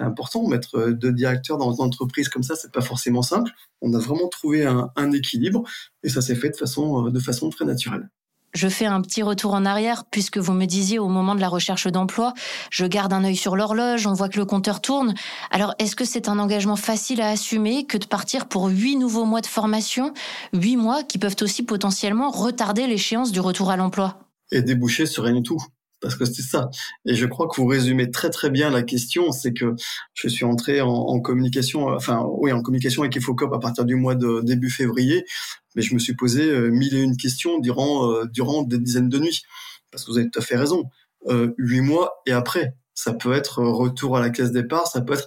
important. 0.00 0.48
Mettre 0.48 0.78
euh, 0.78 0.92
deux 0.92 1.12
directeurs 1.12 1.56
dans 1.56 1.72
une 1.72 1.82
entreprise 1.82 2.28
comme 2.28 2.42
ça, 2.42 2.56
c'est 2.56 2.72
pas 2.72 2.82
forcément 2.82 3.22
simple. 3.22 3.52
On 3.80 3.94
a 3.94 3.98
vraiment 3.98 4.28
trouvé 4.28 4.66
un, 4.66 4.90
un 4.96 5.12
équilibre, 5.12 5.62
et 6.02 6.08
ça 6.08 6.20
s'est 6.20 6.34
fait 6.34 6.50
de 6.50 6.56
façon, 6.56 7.08
de 7.08 7.20
façon 7.20 7.50
très 7.50 7.64
naturelle. 7.64 8.08
Je 8.54 8.68
fais 8.68 8.86
un 8.86 9.00
petit 9.00 9.22
retour 9.22 9.54
en 9.54 9.64
arrière 9.64 10.04
puisque 10.08 10.38
vous 10.38 10.52
me 10.52 10.66
disiez 10.66 11.00
au 11.00 11.08
moment 11.08 11.34
de 11.34 11.40
la 11.40 11.48
recherche 11.48 11.88
d'emploi, 11.88 12.34
je 12.70 12.86
garde 12.86 13.12
un 13.12 13.24
œil 13.24 13.34
sur 13.34 13.56
l'horloge, 13.56 14.06
on 14.06 14.12
voit 14.12 14.28
que 14.28 14.38
le 14.38 14.44
compteur 14.44 14.80
tourne. 14.80 15.14
Alors 15.50 15.74
est-ce 15.80 15.96
que 15.96 16.04
c'est 16.04 16.28
un 16.28 16.38
engagement 16.38 16.76
facile 16.76 17.20
à 17.20 17.30
assumer 17.30 17.84
que 17.84 17.98
de 17.98 18.06
partir 18.06 18.46
pour 18.46 18.68
huit 18.68 18.94
nouveaux 18.94 19.24
mois 19.24 19.40
de 19.40 19.46
formation, 19.46 20.14
huit 20.52 20.76
mois 20.76 21.02
qui 21.02 21.18
peuvent 21.18 21.34
aussi 21.40 21.64
potentiellement 21.64 22.30
retarder 22.30 22.86
l'échéance 22.86 23.32
du 23.32 23.40
retour 23.40 23.70
à 23.70 23.76
l'emploi? 23.76 24.20
Et 24.52 24.62
déboucher 24.62 25.06
sur 25.06 25.24
rien 25.24 25.34
du 25.34 25.42
tout 25.42 25.60
parce 26.00 26.16
que 26.16 26.26
c'est 26.26 26.42
ça. 26.42 26.68
Et 27.06 27.14
je 27.14 27.24
crois 27.24 27.48
que 27.48 27.58
vous 27.58 27.66
résumez 27.66 28.10
très 28.10 28.28
très 28.28 28.50
bien 28.50 28.68
la 28.70 28.82
question, 28.82 29.32
c'est 29.32 29.54
que 29.54 29.74
je 30.12 30.28
suis 30.28 30.44
entré 30.44 30.82
en, 30.82 30.90
en, 30.90 31.18
communication, 31.18 31.88
enfin 31.88 32.26
oui, 32.38 32.52
en 32.52 32.60
communication 32.60 33.02
avec 33.02 33.16
Infocop 33.16 33.52
à 33.54 33.58
partir 33.58 33.86
du 33.86 33.94
mois 33.94 34.14
de 34.14 34.42
début 34.42 34.68
février, 34.68 35.24
mais 35.74 35.82
je 35.82 35.94
me 35.94 35.98
suis 35.98 36.14
posé 36.14 36.48
euh, 36.48 36.70
mille 36.70 36.94
et 36.94 37.00
une 37.00 37.16
questions 37.16 37.58
durant 37.58 38.10
euh, 38.10 38.24
durant 38.26 38.62
des 38.62 38.78
dizaines 38.78 39.08
de 39.08 39.18
nuits, 39.18 39.42
parce 39.90 40.04
que 40.04 40.10
vous 40.10 40.18
avez 40.18 40.30
tout 40.30 40.38
à 40.38 40.42
fait 40.42 40.56
raison. 40.56 40.90
Euh, 41.26 41.54
huit 41.58 41.80
mois 41.80 42.22
et 42.26 42.32
après, 42.32 42.76
ça 42.94 43.14
peut 43.14 43.32
être 43.32 43.62
retour 43.62 44.16
à 44.16 44.20
la 44.20 44.30
case 44.30 44.52
départ, 44.52 44.86
ça 44.86 45.00
peut 45.00 45.14
être. 45.14 45.26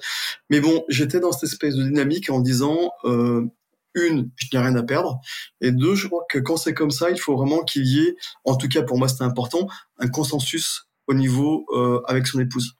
Mais 0.49 0.59
bon, 0.59 0.83
j'étais 0.89 1.19
dans 1.19 1.31
cette 1.31 1.49
espèce 1.51 1.75
de 1.75 1.83
dynamique 1.83 2.29
en 2.29 2.39
disant. 2.39 2.91
Euh, 3.05 3.47
une, 3.95 4.29
je 4.35 4.47
n'ai 4.53 4.59
rien 4.59 4.75
à 4.75 4.83
perdre. 4.83 5.19
Et 5.59 5.71
deux, 5.71 5.95
je 5.95 6.05
crois 6.05 6.23
que 6.29 6.37
quand 6.37 6.57
c'est 6.57 6.75
comme 6.75 6.91
ça, 6.91 7.09
il 7.09 7.19
faut 7.19 7.35
vraiment 7.35 7.63
qu'il 7.63 7.85
y 7.87 7.99
ait, 8.01 8.15
en 8.45 8.55
tout 8.55 8.67
cas 8.67 8.83
pour 8.83 8.97
moi 8.99 9.07
c'était 9.07 9.23
important, 9.23 9.67
un 9.97 10.07
consensus 10.07 10.87
au 11.07 11.13
niveau 11.13 11.65
euh, 11.75 12.01
avec 12.05 12.27
son 12.27 12.39
épouse. 12.39 12.73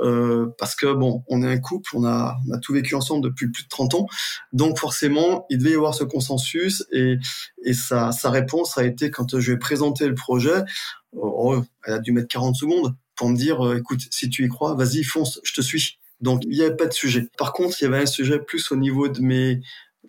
Euh, 0.00 0.46
parce 0.58 0.74
que 0.74 0.92
bon, 0.92 1.22
on 1.28 1.42
est 1.42 1.48
un 1.48 1.58
couple, 1.58 1.90
on 1.94 2.04
a, 2.04 2.38
on 2.48 2.52
a 2.52 2.58
tout 2.58 2.72
vécu 2.72 2.94
ensemble 2.94 3.22
depuis 3.22 3.50
plus 3.50 3.64
de 3.64 3.68
30 3.68 3.94
ans, 3.94 4.06
donc 4.52 4.78
forcément, 4.78 5.44
il 5.50 5.58
devait 5.58 5.72
y 5.72 5.74
avoir 5.74 5.94
ce 5.94 6.04
consensus 6.04 6.86
et, 6.92 7.18
et 7.62 7.74
sa, 7.74 8.10
sa 8.10 8.30
réponse 8.30 8.78
a 8.78 8.84
été 8.84 9.10
quand 9.10 9.38
je 9.38 9.50
lui 9.50 9.56
ai 9.56 9.58
présenté 9.58 10.08
le 10.08 10.14
projet, 10.14 10.64
oh, 11.12 11.62
elle 11.84 11.94
a 11.94 11.98
dû 11.98 12.12
mettre 12.12 12.28
40 12.28 12.56
secondes 12.56 12.94
pour 13.16 13.28
me 13.28 13.36
dire, 13.36 13.64
euh, 13.66 13.76
écoute, 13.76 14.00
si 14.10 14.30
tu 14.30 14.44
y 14.44 14.48
crois, 14.48 14.74
vas-y, 14.74 15.04
fonce, 15.04 15.40
je 15.44 15.52
te 15.52 15.60
suis. 15.60 15.98
Donc 16.20 16.42
il 16.44 16.56
n'y 16.56 16.62
avait 16.62 16.76
pas 16.76 16.86
de 16.86 16.92
sujet. 16.92 17.28
Par 17.36 17.52
contre, 17.52 17.76
il 17.80 17.84
y 17.84 17.86
avait 17.86 17.98
un 17.98 18.06
sujet 18.06 18.38
plus 18.38 18.72
au 18.72 18.76
niveau 18.76 19.08
de 19.08 19.20
mes 19.20 19.60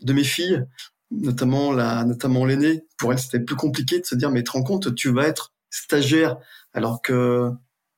de 0.02 0.14
mes 0.14 0.24
filles, 0.24 0.64
notamment 1.12 1.72
la, 1.72 2.06
notamment 2.06 2.46
l'aînée. 2.46 2.86
Pour 2.98 3.12
elle, 3.12 3.20
c'était 3.20 3.40
plus 3.40 3.56
compliqué 3.56 4.00
de 4.00 4.06
se 4.06 4.16
dire, 4.16 4.32
mais 4.32 4.44
te 4.44 4.52
rends 4.52 4.64
compte, 4.64 4.96
tu 4.96 5.10
vas 5.10 5.28
être 5.28 5.54
stagiaire, 5.70 6.38
alors 6.74 7.02
que, 7.02 7.52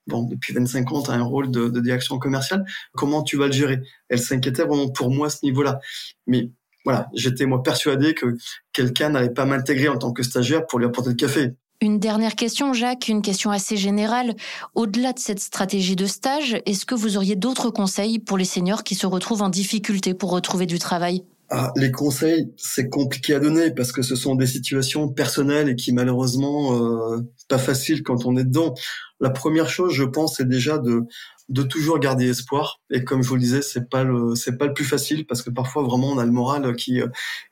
bon, 0.07 0.23
depuis 0.23 0.53
25 0.53 0.91
ans, 0.91 1.03
tu 1.03 1.11
as 1.11 1.13
un 1.13 1.23
rôle 1.23 1.51
de, 1.51 1.69
de, 1.69 1.79
direction 1.79 2.19
commerciale. 2.19 2.65
Comment 2.93 3.23
tu 3.23 3.37
vas 3.37 3.47
le 3.47 3.53
gérer? 3.53 3.79
Elle 4.09 4.19
s'inquiétait 4.19 4.63
vraiment 4.63 4.89
pour 4.89 5.09
moi 5.11 5.27
à 5.27 5.29
ce 5.29 5.39
niveau-là. 5.43 5.79
Mais 6.27 6.49
voilà, 6.83 7.09
j'étais 7.13 7.45
moi 7.45 7.63
persuadé 7.63 8.13
que 8.13 8.37
quelqu'un 8.71 9.09
n'allait 9.09 9.29
pas 9.29 9.45
m'intégrer 9.45 9.89
en 9.89 9.97
tant 9.97 10.13
que 10.13 10.23
stagiaire 10.23 10.67
pour 10.67 10.79
lui 10.79 10.85
apporter 10.85 11.09
le 11.09 11.15
café. 11.15 11.53
Une 11.81 11.99
dernière 11.99 12.35
question, 12.35 12.71
Jacques, 12.73 13.09
une 13.09 13.21
question 13.21 13.51
assez 13.51 13.75
générale. 13.75 14.35
Au-delà 14.75 15.11
de 15.11 15.19
cette 15.19 15.41
stratégie 15.41 15.97
de 15.97 16.05
stage, 16.05 16.57
est-ce 16.65 16.85
que 16.85 16.95
vous 16.95 17.17
auriez 17.17 17.35
d'autres 17.35 17.69
conseils 17.69 18.19
pour 18.19 18.37
les 18.37 18.45
seniors 18.45 18.83
qui 18.83 18.95
se 18.95 19.05
retrouvent 19.05 19.41
en 19.41 19.49
difficulté 19.49 20.13
pour 20.13 20.31
retrouver 20.31 20.67
du 20.67 20.79
travail? 20.79 21.23
Ah, 21.49 21.71
les 21.75 21.91
conseils, 21.91 22.51
c'est 22.57 22.89
compliqué 22.89 23.35
à 23.35 23.39
donner 23.39 23.71
parce 23.71 23.91
que 23.91 24.01
ce 24.01 24.15
sont 24.15 24.35
des 24.35 24.47
situations 24.47 25.09
personnelles 25.09 25.69
et 25.69 25.75
qui 25.75 25.93
malheureusement 25.93 26.73
euh, 26.73 27.21
pas 27.47 27.59
faciles 27.59 28.01
quand 28.01 28.25
on 28.25 28.35
est 28.35 28.43
dedans. 28.43 28.73
La 29.19 29.29
première 29.29 29.69
chose, 29.69 29.93
je 29.93 30.03
pense, 30.03 30.37
c'est 30.37 30.47
déjà 30.47 30.77
de 30.77 31.03
de 31.49 31.61
toujours 31.61 31.99
garder 31.99 32.27
espoir. 32.27 32.79
Et 32.89 33.03
comme 33.03 33.21
je 33.21 33.29
vous 33.29 33.35
le 33.35 33.41
disais, 33.41 33.61
c'est 33.61 33.87
pas 33.89 34.03
le 34.03 34.33
c'est 34.35 34.57
pas 34.57 34.65
le 34.65 34.73
plus 34.73 34.85
facile 34.85 35.27
parce 35.27 35.43
que 35.43 35.51
parfois 35.51 35.83
vraiment 35.83 36.11
on 36.13 36.17
a 36.17 36.25
le 36.25 36.31
moral 36.31 36.75
qui 36.75 36.99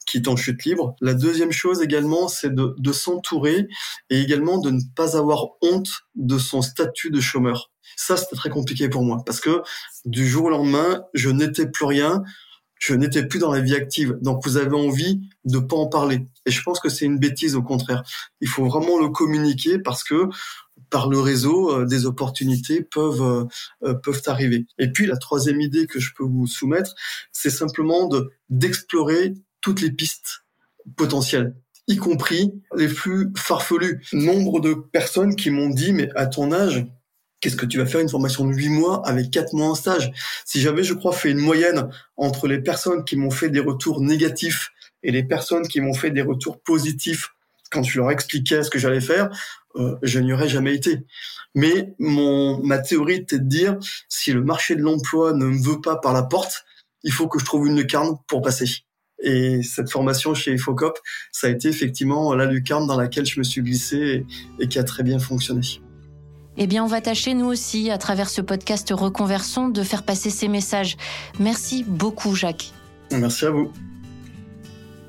qui 0.07 0.17
est 0.17 0.27
en 0.27 0.35
chute 0.35 0.65
libre. 0.65 0.95
La 0.99 1.13
deuxième 1.13 1.51
chose 1.51 1.81
également, 1.81 2.27
c'est 2.27 2.53
de 2.53 2.73
de 2.77 2.91
s'entourer 2.91 3.67
et 4.09 4.19
également 4.21 4.57
de 4.57 4.71
ne 4.71 4.81
pas 4.95 5.17
avoir 5.17 5.49
honte 5.61 6.07
de 6.15 6.39
son 6.39 6.61
statut 6.63 7.11
de 7.11 7.21
chômeur. 7.21 7.71
Ça, 7.95 8.17
c'était 8.17 8.35
très 8.35 8.49
compliqué 8.49 8.89
pour 8.89 9.03
moi 9.03 9.21
parce 9.25 9.39
que 9.39 9.61
du 10.05 10.27
jour 10.27 10.45
au 10.45 10.49
lendemain, 10.49 11.03
je 11.13 11.29
n'étais 11.29 11.67
plus 11.67 11.85
rien 11.85 12.23
je 12.83 12.93
n'étais 12.93 13.25
plus 13.25 13.39
dans 13.39 13.51
la 13.51 13.61
vie 13.61 13.75
active. 13.75 14.17
Donc 14.21 14.43
vous 14.43 14.57
avez 14.57 14.75
envie 14.75 15.21
de 15.45 15.57
pas 15.57 15.77
en 15.77 15.87
parler. 15.87 16.27
Et 16.45 16.51
je 16.51 16.61
pense 16.63 16.81
que 16.81 16.89
c'est 16.89 17.05
une 17.05 17.17
bêtise 17.17 17.55
au 17.55 17.63
contraire. 17.63 18.03
Il 18.41 18.49
faut 18.49 18.65
vraiment 18.65 18.99
le 18.99 19.07
communiquer 19.07 19.79
parce 19.79 20.03
que 20.03 20.27
par 20.89 21.07
le 21.07 21.17
réseau, 21.21 21.71
euh, 21.71 21.85
des 21.85 22.05
opportunités 22.05 22.83
peuvent 22.83 23.21
euh, 23.21 23.45
euh, 23.85 23.93
peuvent 23.93 24.21
arriver. 24.25 24.65
Et 24.79 24.91
puis 24.91 25.05
la 25.05 25.15
troisième 25.15 25.61
idée 25.61 25.87
que 25.87 26.01
je 26.01 26.11
peux 26.13 26.25
vous 26.25 26.45
soumettre, 26.45 26.93
c'est 27.31 27.49
simplement 27.49 28.09
de 28.09 28.33
d'explorer 28.49 29.33
toutes 29.61 29.79
les 29.79 29.91
pistes 29.91 30.43
potentielles 30.97 31.55
y 31.87 31.97
compris 31.97 32.53
les 32.77 32.87
plus 32.87 33.29
farfelus. 33.35 34.01
Nombre 34.13 34.61
de 34.61 34.73
personnes 34.73 35.35
qui 35.35 35.49
m'ont 35.49 35.69
dit, 35.69 35.91
mais 35.91 36.09
à 36.15 36.27
ton 36.27 36.53
âge, 36.53 36.85
Qu'est-ce 37.43 37.57
que 37.57 37.65
tu 37.65 37.77
vas 37.77 37.85
faire 37.85 37.99
une 37.99 38.07
formation 38.07 38.45
de 38.45 38.53
huit 38.53 38.69
mois 38.69 39.05
avec 39.05 39.29
quatre 39.29 39.51
mois 39.51 39.67
en 39.67 39.75
stage? 39.75 40.13
Si 40.45 40.61
j'avais, 40.61 40.81
je 40.81 40.93
crois, 40.93 41.11
fait 41.11 41.29
une 41.29 41.39
moyenne 41.39 41.89
entre 42.15 42.47
les 42.47 42.61
personnes 42.61 43.03
qui 43.03 43.17
m'ont 43.17 43.31
fait 43.31 43.49
des 43.49 43.59
retours 43.59 43.99
négatifs 43.99 44.69
et 45.03 45.11
les 45.11 45.23
personnes 45.23 45.67
qui 45.67 45.81
m'ont 45.81 45.93
fait 45.93 46.09
des 46.09 46.21
retours 46.21 46.61
positifs 46.61 47.31
quand 47.69 47.83
je 47.83 47.99
leur 47.99 48.11
expliquais 48.11 48.63
ce 48.63 48.69
que 48.69 48.79
j'allais 48.79 49.01
faire, 49.01 49.29
euh, 49.75 49.97
je 50.03 50.19
n'y 50.19 50.31
aurais 50.31 50.47
jamais 50.47 50.73
été. 50.73 50.99
Mais 51.53 51.93
mon 51.99 52.63
ma 52.63 52.77
théorie 52.77 53.15
était 53.15 53.39
de 53.39 53.43
dire 53.43 53.77
si 54.07 54.31
le 54.31 54.41
marché 54.41 54.77
de 54.77 54.81
l'emploi 54.81 55.33
ne 55.33 55.43
me 55.43 55.61
veut 55.61 55.81
pas 55.81 55.97
par 55.97 56.13
la 56.13 56.23
porte, 56.23 56.63
il 57.03 57.11
faut 57.11 57.27
que 57.27 57.39
je 57.39 57.45
trouve 57.45 57.67
une 57.67 57.75
lucarne 57.75 58.19
pour 58.29 58.41
passer. 58.41 58.85
Et 59.21 59.63
cette 59.63 59.91
formation 59.91 60.33
chez 60.33 60.53
Infocop, 60.53 60.97
ça 61.33 61.47
a 61.47 61.49
été 61.49 61.67
effectivement 61.67 62.33
la 62.35 62.45
lucarne 62.45 62.87
dans 62.87 62.97
laquelle 62.97 63.25
je 63.25 63.37
me 63.37 63.43
suis 63.43 63.61
glissé 63.61 64.25
et 64.59 64.69
qui 64.69 64.79
a 64.79 64.85
très 64.85 65.03
bien 65.03 65.19
fonctionné. 65.19 65.81
Eh 66.57 66.67
bien, 66.67 66.83
on 66.83 66.87
va 66.87 67.01
tâcher, 67.01 67.33
nous 67.33 67.47
aussi, 67.47 67.89
à 67.89 67.97
travers 67.97 68.29
ce 68.29 68.41
podcast 68.41 68.91
Reconversion, 68.91 69.69
de 69.69 69.81
faire 69.81 70.03
passer 70.03 70.29
ces 70.29 70.47
messages. 70.47 70.97
Merci 71.39 71.83
beaucoup, 71.83 72.35
Jacques. 72.35 72.71
Merci 73.11 73.45
à 73.45 73.51
vous. 73.51 73.71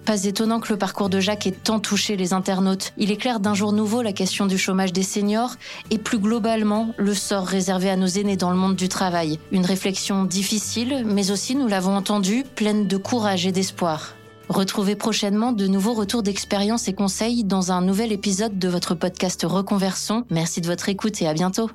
Pas 0.04 0.24
étonnant 0.24 0.60
que 0.60 0.70
le 0.70 0.78
parcours 0.78 1.08
de 1.08 1.18
Jacques 1.18 1.46
ait 1.46 1.52
tant 1.52 1.80
touché 1.80 2.16
les 2.16 2.34
internautes. 2.34 2.92
Il 2.98 3.10
éclaire 3.10 3.40
d'un 3.40 3.54
jour 3.54 3.72
nouveau 3.72 4.02
la 4.02 4.12
question 4.12 4.44
du 4.44 4.58
chômage 4.58 4.92
des 4.92 5.02
seniors 5.02 5.54
et 5.90 5.96
plus 5.96 6.18
globalement 6.18 6.94
le 6.98 7.14
sort 7.14 7.46
réservé 7.46 7.88
à 7.88 7.96
nos 7.96 8.06
aînés 8.06 8.36
dans 8.36 8.50
le 8.50 8.56
monde 8.56 8.76
du 8.76 8.90
travail. 8.90 9.38
Une 9.50 9.64
réflexion 9.64 10.24
difficile, 10.24 11.04
mais 11.06 11.30
aussi, 11.30 11.56
nous 11.56 11.68
l'avons 11.68 11.96
entendu, 11.96 12.44
pleine 12.54 12.86
de 12.86 12.98
courage 12.98 13.46
et 13.46 13.52
d'espoir. 13.52 14.14
Retrouvez 14.48 14.94
prochainement 14.94 15.52
de 15.52 15.66
nouveaux 15.66 15.94
retours 15.94 16.22
d'expérience 16.22 16.88
et 16.88 16.94
conseils 16.94 17.44
dans 17.44 17.72
un 17.72 17.80
nouvel 17.80 18.12
épisode 18.12 18.58
de 18.58 18.68
votre 18.68 18.94
podcast 18.94 19.44
Reconversion. 19.44 20.24
Merci 20.30 20.60
de 20.60 20.66
votre 20.66 20.88
écoute 20.88 21.20
et 21.22 21.26
à 21.26 21.34
bientôt. 21.34 21.70